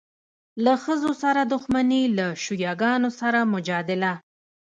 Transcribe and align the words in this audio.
له 0.63 0.73
ښځو 0.83 1.11
سره 1.23 1.41
دښمني، 1.53 2.03
له 2.17 2.27
شیعه 2.43 2.73
ګانو 2.81 3.09
سره 3.19 3.39
مجادله. 3.53 4.13